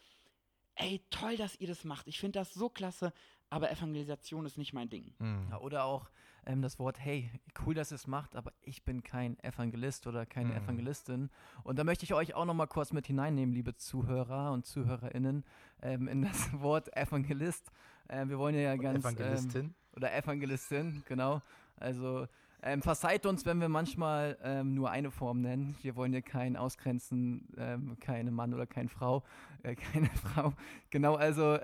ey, 0.75 1.01
toll, 1.09 1.37
dass 1.37 1.55
ihr 1.59 1.67
das 1.67 1.83
macht. 1.85 2.07
Ich 2.07 2.19
finde 2.19 2.39
das 2.39 2.53
so 2.53 2.67
klasse, 2.69 3.13
aber 3.49 3.71
Evangelisation 3.71 4.45
ist 4.45 4.57
nicht 4.57 4.73
mein 4.73 4.89
Ding. 4.89 5.13
Mhm. 5.19 5.47
Ja, 5.51 5.59
oder 5.61 5.83
auch 5.85 6.09
ähm, 6.45 6.61
das 6.61 6.79
Wort, 6.79 6.99
hey, 6.99 7.29
cool, 7.65 7.73
dass 7.73 7.91
ihr 7.91 7.95
es 7.95 8.07
macht, 8.07 8.35
aber 8.35 8.51
ich 8.61 8.83
bin 8.83 9.03
kein 9.03 9.37
Evangelist 9.43 10.07
oder 10.07 10.25
keine 10.25 10.49
Mhm. 10.51 10.57
Evangelistin. 10.63 11.29
Und 11.63 11.77
da 11.79 11.83
möchte 11.83 12.05
ich 12.05 12.13
euch 12.13 12.33
auch 12.33 12.45
noch 12.45 12.53
mal 12.53 12.67
kurz 12.67 12.93
mit 12.93 13.07
hineinnehmen, 13.07 13.53
liebe 13.53 13.75
Zuhörer 13.75 14.51
und 14.51 14.65
ZuhörerInnen, 14.65 15.43
ähm, 15.81 16.07
in 16.07 16.21
das 16.23 16.49
Wort 16.61 16.95
Evangelist. 16.95 17.71
Ähm, 18.09 18.29
wir 18.29 18.39
wollen 18.39 18.55
ja 18.55 18.75
ganz... 18.75 19.05
Ähm, 19.05 19.11
Evangelistin. 19.11 19.75
oder 19.95 20.15
Evangelistin, 20.15 21.03
genau. 21.07 21.41
Also 21.77 22.27
ähm, 22.61 22.81
verzeiht 22.81 23.25
uns, 23.25 23.45
wenn 23.45 23.61
wir 23.61 23.69
manchmal 23.69 24.37
ähm, 24.43 24.73
nur 24.73 24.91
eine 24.91 25.11
Form 25.11 25.41
nennen. 25.41 25.75
Wir 25.81 25.95
wollen 25.95 26.11
hier 26.11 26.21
keinen 26.21 26.57
ausgrenzen, 26.57 27.47
ähm, 27.57 27.97
keine 28.01 28.31
Mann 28.31 28.53
oder 28.53 28.65
keine 28.67 28.89
Frau, 28.89 29.23
äh, 29.63 29.75
keine 29.93 30.07
Frau. 30.09 30.53
Genau, 30.89 31.15
also 31.15 31.57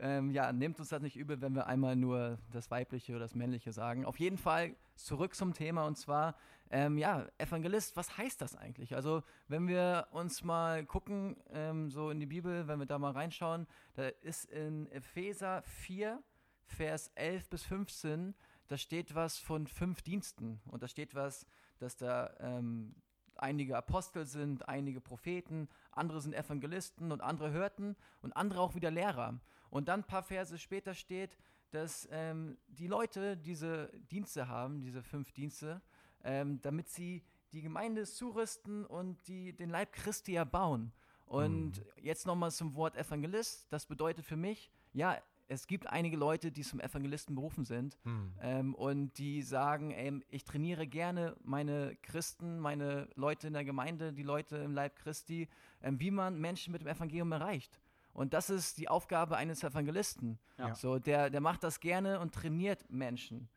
ähm, 0.00 0.30
ja, 0.30 0.52
nehmt 0.52 0.78
uns 0.78 0.88
das 0.88 1.02
nicht 1.02 1.16
übel, 1.16 1.40
wenn 1.40 1.54
wir 1.54 1.66
einmal 1.66 1.96
nur 1.96 2.38
das 2.52 2.70
Weibliche 2.70 3.12
oder 3.12 3.20
das 3.20 3.34
Männliche 3.34 3.72
sagen. 3.72 4.04
Auf 4.04 4.18
jeden 4.18 4.38
Fall 4.38 4.74
zurück 4.94 5.34
zum 5.34 5.54
Thema 5.54 5.86
und 5.86 5.96
zwar, 5.96 6.36
ähm, 6.70 6.98
ja, 6.98 7.26
Evangelist, 7.38 7.96
was 7.96 8.18
heißt 8.18 8.40
das 8.40 8.54
eigentlich? 8.54 8.94
Also, 8.94 9.22
wenn 9.48 9.68
wir 9.68 10.08
uns 10.10 10.44
mal 10.44 10.84
gucken, 10.84 11.36
ähm, 11.50 11.90
so 11.90 12.10
in 12.10 12.20
die 12.20 12.26
Bibel, 12.26 12.68
wenn 12.68 12.78
wir 12.78 12.86
da 12.86 12.98
mal 12.98 13.12
reinschauen, 13.12 13.66
da 13.94 14.08
ist 14.22 14.44
in 14.46 14.86
Epheser 14.92 15.62
4, 15.62 16.22
Vers 16.66 17.10
11 17.14 17.48
bis 17.48 17.62
15, 17.64 18.34
da 18.66 18.76
steht 18.76 19.14
was 19.14 19.38
von 19.38 19.66
fünf 19.66 20.02
Diensten 20.02 20.60
und 20.66 20.82
da 20.82 20.88
steht 20.88 21.14
was, 21.14 21.46
dass 21.78 21.96
da 21.96 22.34
ähm, 22.40 22.94
einige 23.38 23.76
Apostel 23.76 24.26
sind, 24.26 24.68
einige 24.68 25.00
Propheten, 25.00 25.68
andere 25.92 26.20
sind 26.20 26.34
Evangelisten 26.34 27.12
und 27.12 27.22
andere 27.22 27.50
hörten 27.50 27.96
und 28.20 28.36
andere 28.36 28.60
auch 28.60 28.74
wieder 28.74 28.90
Lehrer. 28.90 29.40
Und 29.70 29.88
dann 29.88 30.00
ein 30.00 30.06
paar 30.06 30.22
Verse 30.22 30.56
später 30.58 30.94
steht, 30.94 31.36
dass 31.70 32.08
ähm, 32.10 32.56
die 32.68 32.86
Leute 32.86 33.36
diese 33.36 33.90
Dienste 34.10 34.48
haben, 34.48 34.80
diese 34.80 35.02
fünf 35.02 35.32
Dienste, 35.32 35.82
ähm, 36.24 36.60
damit 36.62 36.88
sie 36.88 37.22
die 37.52 37.62
Gemeinde 37.62 38.04
zurüsten 38.04 38.84
und 38.86 39.26
die, 39.28 39.52
den 39.54 39.70
Leib 39.70 39.92
Christi 39.92 40.34
erbauen. 40.34 40.92
Und 41.26 41.84
jetzt 42.00 42.26
nochmal 42.26 42.50
zum 42.50 42.74
Wort 42.74 42.96
Evangelist. 42.96 43.66
Das 43.70 43.84
bedeutet 43.84 44.24
für 44.24 44.36
mich, 44.36 44.70
ja, 44.94 45.18
es 45.46 45.66
gibt 45.66 45.86
einige 45.86 46.16
Leute, 46.16 46.52
die 46.52 46.62
zum 46.62 46.80
Evangelisten 46.80 47.34
berufen 47.34 47.64
sind 47.64 47.98
Mhm. 48.04 48.34
ähm, 48.40 48.74
und 48.74 49.18
die 49.18 49.42
sagen, 49.42 49.90
ey, 49.90 50.20
ich 50.28 50.44
trainiere 50.44 50.86
gerne 50.86 51.36
meine 51.42 51.96
Christen, 52.02 52.58
meine 52.58 53.08
Leute 53.14 53.46
in 53.46 53.54
der 53.54 53.64
Gemeinde, 53.64 54.12
die 54.12 54.22
Leute 54.22 54.58
im 54.58 54.74
Leib 54.74 54.96
Christi, 54.96 55.48
ähm, 55.82 55.98
wie 56.00 56.10
man 56.10 56.38
Menschen 56.38 56.72
mit 56.72 56.82
dem 56.82 56.88
Evangelium 56.88 57.32
erreicht. 57.32 57.80
Und 58.18 58.34
das 58.34 58.50
ist 58.50 58.78
die 58.78 58.88
Aufgabe 58.88 59.36
eines 59.36 59.62
Evangelisten. 59.62 60.40
Ja. 60.56 60.74
So, 60.74 60.98
der, 60.98 61.30
der 61.30 61.40
macht 61.40 61.62
das 61.62 61.78
gerne 61.78 62.18
und 62.18 62.34
trainiert 62.34 62.90
Menschen. 62.90 63.48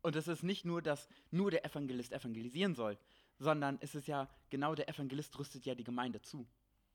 Und 0.00 0.16
es 0.16 0.28
ist 0.28 0.42
nicht 0.42 0.64
nur, 0.64 0.80
dass 0.80 1.10
nur 1.30 1.50
der 1.50 1.66
Evangelist 1.66 2.10
evangelisieren 2.14 2.74
soll, 2.74 2.96
sondern 3.38 3.76
es 3.82 3.94
ist 3.94 4.08
ja 4.08 4.30
genau 4.48 4.74
der 4.74 4.88
Evangelist 4.88 5.38
rüstet 5.38 5.66
ja 5.66 5.74
die 5.74 5.84
Gemeinde 5.84 6.22
zu. 6.22 6.46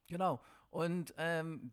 Genau. 0.08 0.42
Und 0.72 1.14
ähm, 1.18 1.72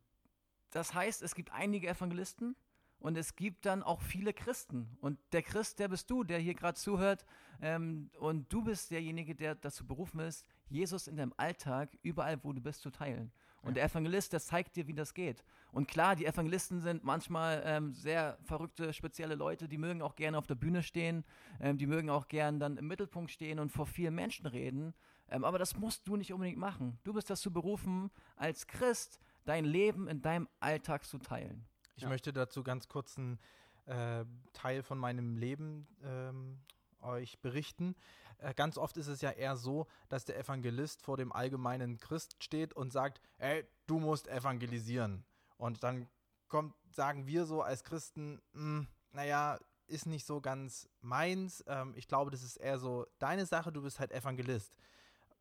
das 0.68 0.92
heißt, 0.92 1.22
es 1.22 1.34
gibt 1.34 1.52
einige 1.52 1.88
Evangelisten 1.88 2.54
und 2.98 3.16
es 3.16 3.34
gibt 3.34 3.64
dann 3.64 3.82
auch 3.82 4.02
viele 4.02 4.34
Christen. 4.34 4.94
Und 5.00 5.18
der 5.32 5.42
Christ, 5.42 5.78
der 5.78 5.88
bist 5.88 6.10
du, 6.10 6.24
der 6.24 6.38
hier 6.38 6.54
gerade 6.54 6.78
zuhört. 6.78 7.24
Ähm, 7.62 8.10
und 8.18 8.52
du 8.52 8.62
bist 8.62 8.90
derjenige, 8.90 9.34
der 9.34 9.54
dazu 9.54 9.86
berufen 9.86 10.20
ist, 10.20 10.44
Jesus 10.68 11.06
in 11.06 11.16
deinem 11.16 11.32
Alltag, 11.38 11.96
überall, 12.02 12.44
wo 12.44 12.52
du 12.52 12.60
bist, 12.60 12.82
zu 12.82 12.90
teilen. 12.90 13.32
Und 13.64 13.70
ja. 13.70 13.74
der 13.74 13.84
Evangelist, 13.84 14.32
der 14.32 14.40
zeigt 14.40 14.76
dir, 14.76 14.86
wie 14.86 14.94
das 14.94 15.14
geht. 15.14 15.44
Und 15.72 15.88
klar, 15.88 16.14
die 16.14 16.26
Evangelisten 16.26 16.80
sind 16.80 17.02
manchmal 17.02 17.62
ähm, 17.64 17.92
sehr 17.92 18.38
verrückte, 18.42 18.92
spezielle 18.92 19.34
Leute, 19.34 19.68
die 19.68 19.78
mögen 19.78 20.02
auch 20.02 20.14
gerne 20.14 20.38
auf 20.38 20.46
der 20.46 20.54
Bühne 20.54 20.82
stehen, 20.82 21.24
ähm, 21.60 21.78
die 21.78 21.86
mögen 21.86 22.10
auch 22.10 22.28
gerne 22.28 22.58
dann 22.58 22.76
im 22.76 22.86
Mittelpunkt 22.86 23.30
stehen 23.30 23.58
und 23.58 23.70
vor 23.70 23.86
vielen 23.86 24.14
Menschen 24.14 24.46
reden. 24.46 24.94
Ähm, 25.28 25.44
aber 25.44 25.58
das 25.58 25.76
musst 25.76 26.06
du 26.06 26.16
nicht 26.16 26.32
unbedingt 26.32 26.58
machen. 26.58 26.98
Du 27.04 27.12
bist 27.12 27.30
dazu 27.30 27.52
berufen, 27.52 28.10
als 28.36 28.66
Christ 28.66 29.18
dein 29.44 29.64
Leben 29.64 30.08
in 30.08 30.22
deinem 30.22 30.48
Alltag 30.60 31.04
zu 31.04 31.18
teilen. 31.18 31.66
Ich 31.96 32.02
ja. 32.02 32.08
möchte 32.08 32.32
dazu 32.32 32.62
ganz 32.62 32.88
kurz 32.88 33.18
einen 33.18 33.38
äh, 33.86 34.24
Teil 34.52 34.82
von 34.82 34.98
meinem 34.98 35.36
Leben 35.36 35.86
ähm, 36.02 36.58
euch 37.04 37.38
berichten. 37.40 37.94
Äh, 38.38 38.54
ganz 38.54 38.78
oft 38.78 38.96
ist 38.96 39.06
es 39.06 39.20
ja 39.20 39.30
eher 39.30 39.56
so, 39.56 39.86
dass 40.08 40.24
der 40.24 40.38
Evangelist 40.38 41.02
vor 41.02 41.16
dem 41.16 41.32
allgemeinen 41.32 41.98
Christ 41.98 42.36
steht 42.40 42.74
und 42.74 42.92
sagt, 42.92 43.20
ey, 43.38 43.64
du 43.86 43.98
musst 43.98 44.28
evangelisieren. 44.28 45.24
Und 45.56 45.82
dann 45.82 46.08
kommt, 46.48 46.74
sagen 46.92 47.26
wir 47.26 47.46
so 47.46 47.62
als 47.62 47.84
Christen, 47.84 48.40
hm, 48.52 48.86
naja, 49.12 49.58
ist 49.86 50.06
nicht 50.06 50.26
so 50.26 50.40
ganz 50.40 50.88
meins. 51.00 51.62
Ähm, 51.66 51.94
ich 51.96 52.08
glaube, 52.08 52.30
das 52.30 52.42
ist 52.42 52.56
eher 52.56 52.78
so 52.78 53.06
deine 53.18 53.46
Sache, 53.46 53.72
du 53.72 53.82
bist 53.82 54.00
halt 54.00 54.12
Evangelist. 54.12 54.74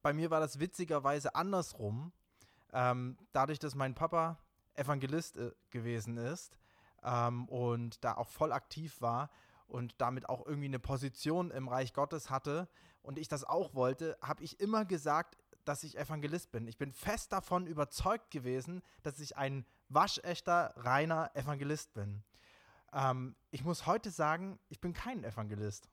Bei 0.01 0.13
mir 0.13 0.29
war 0.29 0.39
das 0.39 0.59
witzigerweise 0.59 1.35
andersrum. 1.35 2.11
Ähm, 2.73 3.17
dadurch, 3.31 3.59
dass 3.59 3.75
mein 3.75 3.95
Papa 3.95 4.37
Evangelist 4.73 5.37
äh, 5.37 5.51
gewesen 5.69 6.17
ist 6.17 6.57
ähm, 7.03 7.47
und 7.47 8.03
da 8.03 8.15
auch 8.15 8.27
voll 8.27 8.51
aktiv 8.51 8.99
war 9.01 9.29
und 9.73 9.99
damit 9.99 10.29
auch 10.29 10.45
irgendwie 10.45 10.67
eine 10.67 10.79
Position 10.79 11.49
im 11.49 11.67
Reich 11.67 11.93
Gottes 11.93 12.29
hatte 12.29 12.69
und 13.01 13.17
ich 13.17 13.27
das 13.27 13.43
auch 13.43 13.73
wollte, 13.73 14.17
habe 14.21 14.43
ich 14.43 14.59
immer 14.59 14.85
gesagt, 14.85 15.35
dass 15.65 15.83
ich 15.83 15.97
Evangelist 15.97 16.51
bin. 16.51 16.67
Ich 16.67 16.77
bin 16.77 16.93
fest 16.93 17.31
davon 17.31 17.65
überzeugt 17.65 18.29
gewesen, 18.29 18.83
dass 19.01 19.19
ich 19.19 19.35
ein 19.35 19.65
waschechter, 19.89 20.73
reiner 20.77 21.31
Evangelist 21.33 21.93
bin. 21.93 22.23
Ähm, 22.93 23.35
ich 23.49 23.63
muss 23.63 23.87
heute 23.87 24.11
sagen, 24.11 24.59
ich 24.69 24.79
bin 24.79 24.93
kein 24.93 25.23
Evangelist. 25.23 25.89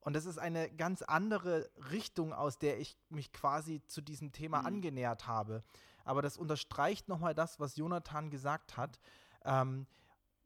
Und 0.00 0.14
das 0.14 0.24
ist 0.24 0.38
eine 0.38 0.70
ganz 0.70 1.02
andere 1.02 1.70
Richtung, 1.90 2.32
aus 2.32 2.58
der 2.58 2.80
ich 2.80 2.98
mich 3.08 3.32
quasi 3.32 3.82
zu 3.86 4.00
diesem 4.00 4.32
Thema 4.32 4.60
mhm. 4.60 4.66
angenähert 4.66 5.28
habe. 5.28 5.62
Aber 6.04 6.22
das 6.22 6.38
unterstreicht 6.38 7.08
nochmal 7.08 7.34
das, 7.34 7.60
was 7.60 7.76
Jonathan 7.76 8.30
gesagt 8.30 8.76
hat, 8.76 8.98
ähm, 9.44 9.86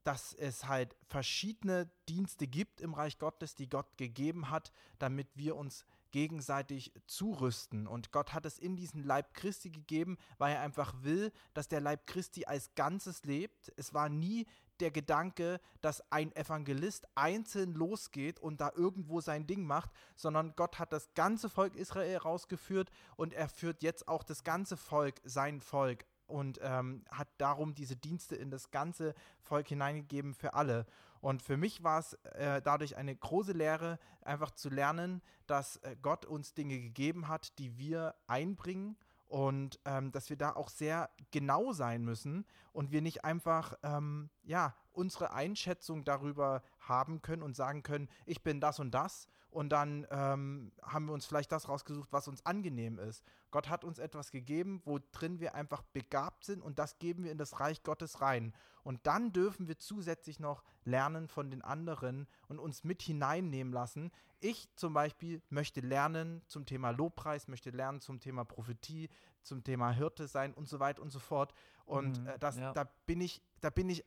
dass 0.05 0.35
es 0.35 0.67
halt 0.67 0.97
verschiedene 1.09 1.91
Dienste 2.09 2.47
gibt 2.47 2.81
im 2.81 2.95
Reich 2.95 3.19
Gottes, 3.19 3.55
die 3.55 3.69
Gott 3.69 3.97
gegeben 3.97 4.51
hat, 4.51 4.73
damit 4.99 5.29
wir 5.35 5.57
uns 5.57 5.85
gegenseitig 6.13 6.93
zurüsten. 7.07 7.87
Und 7.87 8.13
Gott 8.13 8.33
hat 8.33 8.47
es 8.47 8.59
in 8.59 8.77
diesen 8.77 9.03
Leib 9.03 9.35
Christi 9.35 9.71
gegeben, 9.71 10.19
weil 10.39 10.55
er 10.55 10.61
einfach 10.61 10.95
will, 11.03 11.33
dass 11.55 11.69
der 11.69 11.81
Leib 11.81 12.07
Christi 12.07 12.45
als 12.45 12.75
Ganzes 12.75 13.25
lebt. 13.25 13.73
Es 13.77 13.95
war 13.95 14.09
nie 14.09 14.47
der 14.81 14.91
Gedanke, 14.91 15.61
dass 15.81 16.03
ein 16.11 16.35
Evangelist 16.35 17.07
einzeln 17.15 17.73
losgeht 17.73 18.41
und 18.41 18.61
da 18.61 18.73
irgendwo 18.75 19.21
sein 19.21 19.47
Ding 19.47 19.65
macht, 19.65 19.91
sondern 20.17 20.55
Gott 20.57 20.79
hat 20.79 20.93
das 20.93 21.15
ganze 21.15 21.49
Volk 21.49 21.77
Israel 21.77 22.19
rausgeführt 22.19 22.91
und 23.17 23.33
er 23.33 23.49
führt 23.49 23.83
jetzt 23.83 24.09
auch 24.09 24.23
das 24.23 24.45
ganze 24.45 24.77
Volk, 24.77 25.21
sein 25.25 25.61
Volk 25.61 26.05
und 26.33 26.59
ähm, 26.63 27.05
hat 27.11 27.29
darum 27.37 27.75
diese 27.75 27.95
Dienste 27.95 28.35
in 28.35 28.51
das 28.51 28.71
ganze 28.71 29.15
Volk 29.43 29.69
hineingegeben 29.69 30.33
für 30.35 30.55
alle. 30.55 30.87
Und 31.21 31.43
für 31.43 31.57
mich 31.57 31.85
war 31.85 32.01
es 32.01 32.15
äh, 32.35 32.63
dadurch 32.63 32.97
eine 32.97 33.15
große 33.15 33.53
Lehre, 33.53 33.99
einfach 34.23 34.51
zu 34.51 34.71
lernen, 34.71 35.23
dass 35.47 35.77
äh, 35.77 35.95
Gott 36.01 36.25
uns 36.25 36.55
Dinge 36.55 36.81
gegeben 36.81 37.29
hat, 37.29 37.59
die 37.59 37.77
wir 37.77 38.15
einbringen 38.27 38.97
und 39.29 39.79
ähm, 39.85 40.11
dass 40.11 40.31
wir 40.31 40.37
da 40.37 40.53
auch 40.53 40.69
sehr 40.69 41.11
genau 41.31 41.73
sein 41.73 42.03
müssen 42.05 42.45
und 42.73 42.91
wir 42.91 43.03
nicht 43.03 43.25
einfach 43.25 43.75
ähm, 43.83 44.31
ja 44.43 44.75
unsere 44.93 45.33
Einschätzung 45.33 46.05
darüber 46.05 46.63
haben 46.81 47.23
können 47.23 47.43
und 47.43 47.57
sagen 47.57 47.83
können, 47.83 48.09
ich 48.27 48.43
bin 48.43 48.61
das 48.61 48.79
und 48.79 48.93
das 48.93 49.29
und 49.53 49.69
dann 49.69 50.07
ähm, 50.11 50.73
haben 50.83 51.07
wir 51.07 51.13
uns 51.13 51.27
vielleicht 51.27 51.53
das 51.53 51.69
rausgesucht, 51.69 52.11
was 52.11 52.27
uns 52.27 52.45
angenehm 52.47 52.99
ist. 52.99 53.23
Gott 53.51 53.69
hat 53.69 53.85
uns 53.85 53.99
etwas 53.99 54.31
gegeben, 54.31 54.81
worin 54.87 55.41
wir 55.41 55.55
einfach 55.55 55.83
begabt 55.83 56.45
sind 56.45 56.63
und 56.63 56.79
das 56.79 56.99
geben 56.99 57.25
wir 57.25 57.31
in 57.31 57.39
das 57.39 57.61
Reich 57.61 57.83
Gottes 57.83 58.23
rein. 58.23 58.55
Und 58.83 59.07
dann 59.07 59.33
dürfen 59.33 59.69
wir 59.69 59.79
zusätzlich 59.79 60.41
noch 60.41 60.65
lernen 60.85 61.29
von 61.29 61.51
den 61.51 61.61
anderen 61.61 62.27
und 62.49 62.59
uns 62.59 62.83
mit 62.83 63.03
hineinnehmen 63.03 63.73
lassen. 63.73 64.11
Ich 64.41 64.69
zum 64.75 64.95
Beispiel 64.95 65.43
möchte 65.51 65.81
lernen 65.81 66.43
zum 66.47 66.65
Thema 66.65 66.91
Lobpreis, 66.91 67.47
möchte 67.47 67.71
lernen 67.71 68.01
zum 68.01 68.21
Thema 68.21 68.45
Prophetie, 68.45 69.11
zum 69.43 69.63
Thema 69.63 69.91
Hirte 69.91 70.29
sein 70.29 70.55
und 70.55 70.67
so 70.67 70.81
weiter 70.81 71.03
und 71.03 71.11
so 71.11 71.19
fort. 71.19 71.53
Und 71.85 72.23
mhm, 72.23 72.27
äh, 72.27 72.39
das, 72.39 72.57
ja. 72.57 72.73
da 72.73 72.85
bin 73.05 73.21
ich, 73.21 73.43
da 73.61 73.69
bin 73.69 73.91
ich 73.91 74.03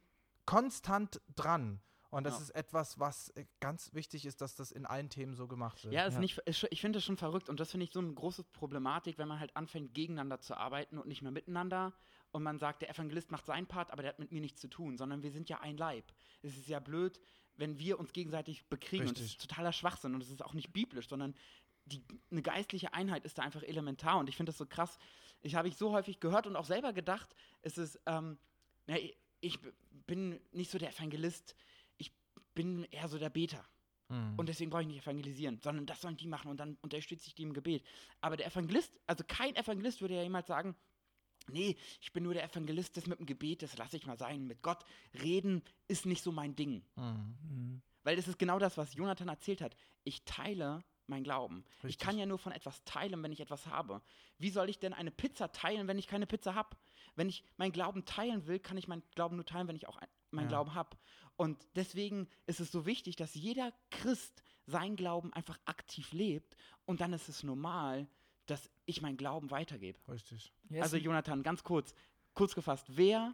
konstant 0.45 1.21
dran. 1.35 1.81
Und 2.15 2.23
das 2.23 2.35
ja. 2.35 2.43
ist 2.43 2.49
etwas, 2.51 2.97
was 2.97 3.29
äh, 3.31 3.45
ganz 3.59 3.93
wichtig 3.93 4.25
ist, 4.25 4.39
dass 4.39 4.55
das 4.55 4.71
in 4.71 4.85
allen 4.85 5.09
Themen 5.09 5.35
so 5.35 5.47
gemacht 5.47 5.83
wird. 5.83 5.93
Ja, 5.93 6.05
ist 6.05 6.13
ja. 6.13 6.19
Nicht, 6.21 6.41
ich 6.45 6.79
finde 6.79 6.97
das 6.97 7.03
schon 7.03 7.17
verrückt 7.17 7.49
und 7.49 7.59
das 7.59 7.71
finde 7.71 7.83
ich 7.83 7.91
so 7.91 7.99
eine 7.99 8.13
große 8.13 8.45
Problematik, 8.45 9.17
wenn 9.17 9.27
man 9.27 9.39
halt 9.39 9.55
anfängt, 9.57 9.93
gegeneinander 9.93 10.39
zu 10.39 10.55
arbeiten 10.55 10.97
und 10.97 11.07
nicht 11.07 11.21
mehr 11.21 11.31
miteinander. 11.31 11.93
Und 12.31 12.43
man 12.43 12.57
sagt, 12.57 12.81
der 12.81 12.89
Evangelist 12.89 13.31
macht 13.31 13.45
seinen 13.45 13.67
Part, 13.67 13.91
aber 13.91 14.01
der 14.01 14.11
hat 14.11 14.19
mit 14.19 14.31
mir 14.31 14.39
nichts 14.39 14.61
zu 14.61 14.69
tun, 14.69 14.97
sondern 14.97 15.23
wir 15.23 15.31
sind 15.31 15.49
ja 15.49 15.59
ein 15.59 15.77
Leib. 15.77 16.13
Es 16.41 16.55
ist 16.55 16.69
ja 16.69 16.79
blöd, 16.79 17.19
wenn 17.57 17.79
wir 17.79 17.99
uns 17.99 18.13
gegenseitig 18.13 18.65
bekriegen. 18.69 19.03
Richtig. 19.03 19.09
Und 19.09 19.19
das 19.19 19.25
ist 19.31 19.41
totaler 19.41 19.73
Schwachsinn 19.73 20.13
und 20.13 20.21
das 20.21 20.29
ist 20.29 20.43
auch 20.43 20.53
nicht 20.53 20.71
biblisch, 20.71 21.09
sondern 21.09 21.35
die, 21.85 22.01
eine 22.31 22.41
geistliche 22.41 22.93
Einheit 22.93 23.25
ist 23.25 23.37
da 23.37 23.43
einfach 23.43 23.63
elementar. 23.63 24.17
Und 24.19 24.29
ich 24.29 24.37
finde 24.37 24.51
das 24.51 24.57
so 24.57 24.65
krass. 24.65 24.97
Ich 25.41 25.55
habe 25.55 25.67
ich 25.67 25.75
so 25.75 25.91
häufig 25.91 26.19
gehört 26.19 26.47
und 26.47 26.55
auch 26.55 26.65
selber 26.65 26.93
gedacht, 26.93 27.35
es 27.61 27.77
ist, 27.77 27.99
ähm, 28.05 28.37
na, 28.87 28.95
ich 29.41 29.59
bin 30.07 30.39
nicht 30.51 30.71
so 30.71 30.77
der 30.77 30.89
Evangelist, 30.89 31.55
bin 32.55 32.85
eher 32.85 33.07
so 33.07 33.19
der 33.19 33.29
Beter. 33.29 33.63
Mhm. 34.09 34.33
Und 34.37 34.49
deswegen 34.49 34.71
brauche 34.71 34.81
ich 34.81 34.87
nicht 34.87 35.03
evangelisieren, 35.03 35.59
sondern 35.61 35.85
das 35.85 36.01
sollen 36.01 36.17
die 36.17 36.27
machen 36.27 36.49
und 36.49 36.59
dann 36.59 36.77
unterstütze 36.81 37.27
ich 37.27 37.35
die 37.35 37.43
im 37.43 37.53
Gebet. 37.53 37.83
Aber 38.21 38.37
der 38.37 38.47
Evangelist, 38.47 38.91
also 39.05 39.23
kein 39.27 39.55
Evangelist 39.55 40.01
würde 40.01 40.15
ja 40.15 40.23
jemals 40.23 40.47
sagen, 40.47 40.75
nee, 41.49 41.75
ich 42.01 42.11
bin 42.13 42.23
nur 42.23 42.33
der 42.33 42.43
Evangelist, 42.43 42.97
das 42.97 43.07
mit 43.07 43.19
dem 43.19 43.25
Gebet, 43.25 43.61
das 43.61 43.77
lasse 43.77 43.97
ich 43.97 44.05
mal 44.07 44.17
sein. 44.17 44.47
Mit 44.47 44.63
Gott 44.63 44.83
reden 45.21 45.61
ist 45.87 46.05
nicht 46.05 46.23
so 46.23 46.31
mein 46.31 46.55
Ding. 46.55 46.83
Mhm. 46.95 47.81
Weil 48.03 48.15
das 48.15 48.27
ist 48.27 48.39
genau 48.39 48.59
das, 48.59 48.77
was 48.77 48.93
Jonathan 48.93 49.27
erzählt 49.27 49.61
hat. 49.61 49.75
Ich 50.03 50.23
teile 50.23 50.83
mein 51.07 51.23
Glauben. 51.23 51.63
Richtig. 51.75 51.89
Ich 51.91 51.97
kann 51.99 52.17
ja 52.17 52.25
nur 52.25 52.37
von 52.37 52.51
etwas 52.51 52.83
teilen, 52.83 53.21
wenn 53.23 53.31
ich 53.31 53.39
etwas 53.39 53.67
habe. 53.67 54.01
Wie 54.37 54.49
soll 54.49 54.69
ich 54.69 54.79
denn 54.79 54.93
eine 54.93 55.11
Pizza 55.11 55.51
teilen, 55.51 55.87
wenn 55.87 55.97
ich 55.97 56.07
keine 56.07 56.27
Pizza 56.27 56.55
habe? 56.55 56.75
Wenn 57.15 57.29
ich 57.29 57.43
meinen 57.57 57.71
Glauben 57.71 58.05
teilen 58.05 58.47
will, 58.47 58.59
kann 58.59 58.77
ich 58.77 58.87
meinen 58.87 59.03
Glauben 59.13 59.35
nur 59.35 59.45
teilen, 59.45 59.67
wenn 59.67 59.75
ich 59.75 59.87
auch 59.87 59.99
meinen 60.31 60.45
ja. 60.45 60.49
Glauben 60.49 60.73
habe. 60.73 60.97
Und 61.37 61.67
deswegen 61.75 62.27
ist 62.45 62.59
es 62.59 62.71
so 62.71 62.85
wichtig, 62.85 63.15
dass 63.15 63.35
jeder 63.35 63.73
Christ 63.91 64.43
seinen 64.65 64.95
Glauben 64.95 65.33
einfach 65.33 65.59
aktiv 65.65 66.11
lebt. 66.11 66.55
Und 66.85 67.01
dann 67.01 67.13
ist 67.13 67.29
es 67.29 67.43
normal, 67.43 68.07
dass 68.45 68.69
ich 68.85 69.01
meinen 69.01 69.17
Glauben 69.17 69.51
weitergebe. 69.51 69.99
Richtig. 70.07 70.53
Yes. 70.69 70.83
Also 70.83 70.97
Jonathan, 70.97 71.43
ganz 71.43 71.63
kurz, 71.63 71.93
kurz 72.33 72.55
gefasst, 72.55 72.85
wer 72.89 73.33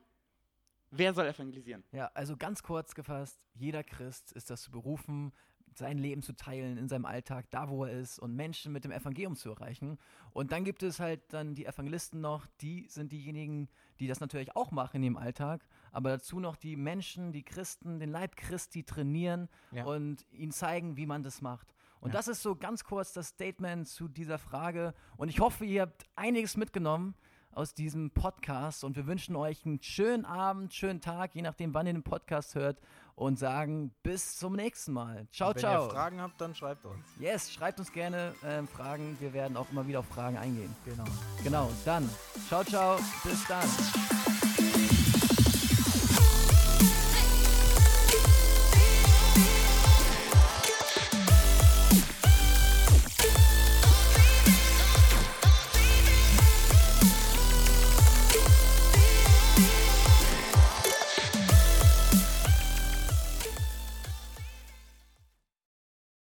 Wer 0.94 1.14
soll 1.14 1.26
evangelisieren? 1.26 1.86
Ja, 1.94 2.12
also 2.14 2.36
ganz 2.36 2.62
kurz 2.62 2.94
gefasst, 2.94 3.40
jeder 3.54 3.82
Christ 3.82 4.34
ist 4.34 4.50
dazu 4.50 4.72
berufen, 4.72 5.32
sein 5.74 5.98
Leben 5.98 6.22
zu 6.22 6.34
teilen 6.34 6.78
in 6.78 6.88
seinem 6.88 7.06
Alltag, 7.06 7.46
da 7.50 7.70
wo 7.70 7.86
er 7.86 8.00
ist 8.00 8.20
und 8.20 8.36
Menschen 8.36 8.72
mit 8.72 8.84
dem 8.84 8.92
Evangelium 8.92 9.36
zu 9.36 9.50
erreichen. 9.50 9.98
Und 10.32 10.52
dann 10.52 10.64
gibt 10.64 10.84
es 10.84 11.00
halt 11.00 11.22
dann 11.30 11.56
die 11.56 11.66
Evangelisten 11.66 12.22
noch, 12.22 12.48
die 12.62 12.88
sind 12.90 13.12
diejenigen, 13.12 13.70
die 14.00 14.08
das 14.08 14.20
natürlich 14.20 14.56
auch 14.56 14.72
machen 14.72 14.98
in 14.98 15.04
ihrem 15.04 15.18
Alltag, 15.18 15.66
aber 15.92 16.10
dazu 16.10 16.40
noch 16.40 16.56
die 16.56 16.76
Menschen, 16.76 17.32
die 17.32 17.44
Christen, 17.44 18.00
den 18.00 18.10
Leib 18.10 18.36
Christi 18.36 18.84
trainieren 18.84 19.50
ja. 19.72 19.86
und 19.86 20.26
ihnen 20.32 20.52
zeigen, 20.52 20.98
wie 20.98 21.06
man 21.06 21.24
das 21.24 21.42
macht. 21.42 21.74
Und 22.00 22.10
ja. 22.10 22.18
das 22.18 22.28
ist 22.28 22.42
so 22.42 22.56
ganz 22.56 22.84
kurz 22.84 23.14
das 23.14 23.28
Statement 23.30 23.88
zu 23.88 24.08
dieser 24.08 24.40
Frage. 24.40 24.94
Und 25.18 25.30
ich 25.30 25.40
hoffe, 25.40 25.66
ihr 25.66 25.84
habt 25.84 26.06
einiges 26.16 26.58
mitgenommen 26.58 27.16
aus 27.54 27.74
diesem 27.74 28.12
Podcast 28.12 28.84
und 28.84 28.96
wir 28.96 29.08
wünschen 29.08 29.36
euch 29.36 29.66
einen 29.66 29.82
schönen 29.82 30.26
Abend, 30.26 30.74
schönen 30.74 31.02
Tag, 31.02 31.36
je 31.36 31.42
nachdem, 31.42 31.74
wann 31.74 31.88
ihr 31.88 31.94
den 31.94 32.04
Podcast 32.04 32.56
hört 32.56 32.80
und 33.16 33.38
sagen 33.38 33.92
bis 34.04 34.38
zum 34.38 34.54
nächsten 34.54 34.94
Mal. 34.94 35.28
Ciao, 35.32 35.54
wenn 35.54 35.60
ciao. 35.60 35.82
Wenn 35.82 35.90
ihr 35.90 35.94
Fragen 35.94 36.22
habt, 36.22 36.42
dann 36.42 36.56
schreibt 36.56 36.86
uns. 36.86 37.06
Yes, 37.20 37.52
schreibt 37.52 37.80
uns 37.80 37.92
gerne 37.92 38.34
äh, 38.42 38.64
Fragen. 38.68 39.18
Wir 39.20 39.34
werden 39.34 39.58
auch 39.58 39.70
immer 39.72 39.88
wieder 39.88 40.00
auf 40.00 40.08
Fragen 40.08 40.38
eingehen. 40.38 40.74
Genau. 40.86 41.06
Genau, 41.44 41.72
dann 41.86 42.10
ciao, 42.48 42.64
ciao, 42.64 42.98
bis 43.24 43.46
dann. 43.48 44.41